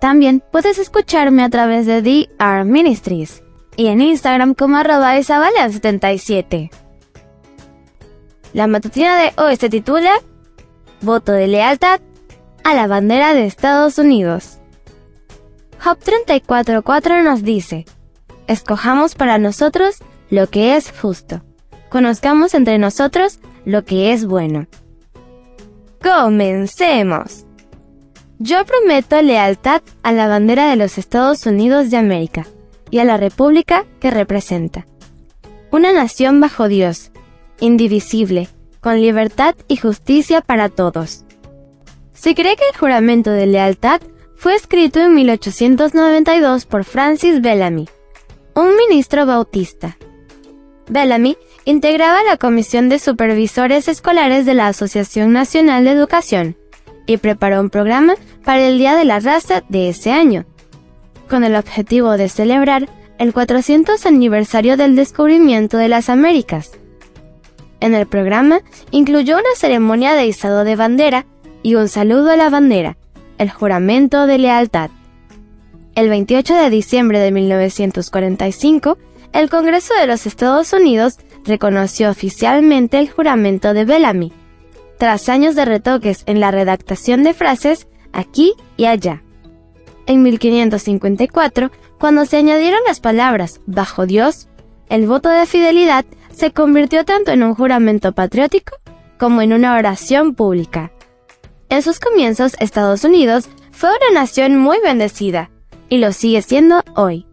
[0.00, 3.42] También puedes escucharme a través de DR Ministries
[3.76, 6.70] y en Instagram como arroba isabela77.
[8.52, 10.14] La matutina de hoy se titula
[11.02, 12.00] Voto de lealtad
[12.64, 14.58] a la bandera de Estados Unidos.
[15.82, 17.86] Job 34.4 nos dice,
[18.46, 19.98] Escojamos para nosotros
[20.30, 21.42] lo que es justo.
[21.88, 24.66] Conozcamos entre nosotros lo que es bueno.
[26.02, 27.46] Comencemos.
[28.42, 32.46] Yo prometo lealtad a la bandera de los Estados Unidos de América
[32.90, 34.86] y a la República que representa.
[35.70, 37.10] Una nación bajo Dios,
[37.60, 38.48] indivisible,
[38.80, 41.26] con libertad y justicia para todos.
[42.14, 44.00] Se cree que el juramento de lealtad
[44.36, 47.90] fue escrito en 1892 por Francis Bellamy,
[48.54, 49.98] un ministro bautista.
[50.88, 56.56] Bellamy integraba la Comisión de Supervisores Escolares de la Asociación Nacional de Educación
[57.10, 60.44] y preparó un programa para el Día de la Raza de ese año,
[61.28, 66.70] con el objetivo de celebrar el 400 aniversario del descubrimiento de las Américas.
[67.80, 68.60] En el programa
[68.92, 71.26] incluyó una ceremonia de izado de bandera
[71.64, 72.96] y un saludo a la bandera,
[73.38, 74.90] el juramento de lealtad.
[75.96, 78.98] El 28 de diciembre de 1945,
[79.32, 84.32] el Congreso de los Estados Unidos reconoció oficialmente el juramento de Bellamy,
[85.00, 89.22] tras años de retoques en la redactación de frases aquí y allá.
[90.04, 94.48] En 1554, cuando se añadieron las palabras bajo Dios,
[94.90, 98.76] el voto de fidelidad se convirtió tanto en un juramento patriótico
[99.18, 100.92] como en una oración pública.
[101.70, 105.50] En sus comienzos, Estados Unidos fue una nación muy bendecida,
[105.88, 107.24] y lo sigue siendo hoy.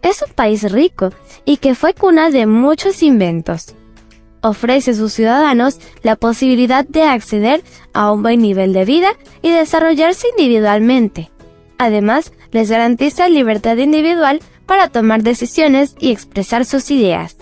[0.00, 1.10] Es un país rico
[1.44, 3.74] y que fue cuna de muchos inventos.
[4.42, 9.08] Ofrece a sus ciudadanos la posibilidad de acceder a un buen nivel de vida
[9.42, 11.30] y desarrollarse individualmente.
[11.78, 17.36] Además, les garantiza libertad individual para tomar decisiones y expresar sus ideas.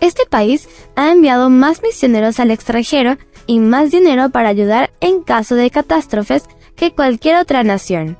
[0.00, 5.54] Este país ha enviado más misioneros al extranjero y más dinero para ayudar en caso
[5.54, 6.44] de catástrofes
[6.74, 8.16] que cualquier otra nación.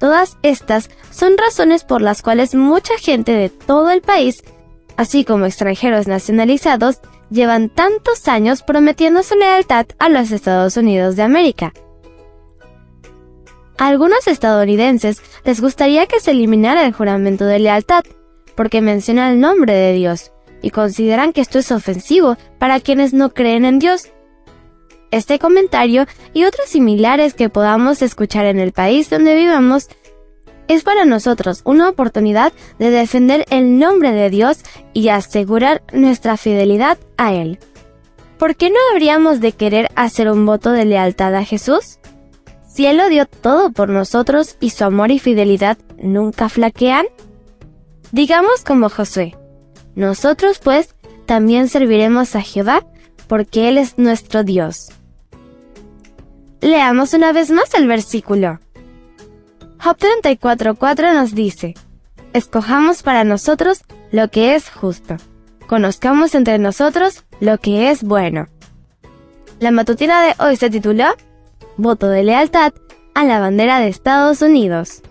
[0.00, 4.42] Todas estas son razones por las cuales mucha gente de todo el país,
[4.96, 11.22] así como extranjeros nacionalizados, llevan tantos años prometiendo su lealtad a los Estados Unidos de
[11.22, 11.72] América.
[13.78, 18.04] A algunos estadounidenses les gustaría que se eliminara el juramento de lealtad,
[18.54, 23.34] porque menciona el nombre de Dios, y consideran que esto es ofensivo para quienes no
[23.34, 24.10] creen en Dios.
[25.10, 29.88] Este comentario y otros similares que podamos escuchar en el país donde vivamos
[30.68, 34.58] es para nosotros una oportunidad de defender el nombre de Dios
[34.92, 37.58] y asegurar nuestra fidelidad a Él.
[38.38, 41.98] ¿Por qué no habríamos de querer hacer un voto de lealtad a Jesús?
[42.66, 47.06] Si Él lo dio todo por nosotros y su amor y fidelidad nunca flaquean.
[48.12, 49.36] Digamos como Josué,
[49.94, 50.94] nosotros pues
[51.26, 52.84] también serviremos a Jehová
[53.28, 54.90] porque Él es nuestro Dios.
[56.60, 58.58] Leamos una vez más el versículo.
[59.82, 61.74] Job 34.4 nos dice,
[62.32, 63.82] Escojamos para nosotros
[64.12, 65.16] lo que es justo.
[65.66, 68.46] Conozcamos entre nosotros lo que es bueno.
[69.58, 71.06] La matutina de hoy se tituló
[71.76, 72.72] Voto de lealtad
[73.14, 75.02] a la bandera de Estados Unidos.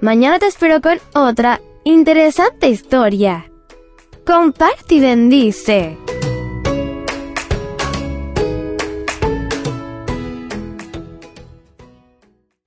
[0.00, 3.50] Mañana te espero con otra interesante historia.
[4.24, 5.98] Comparte y bendice.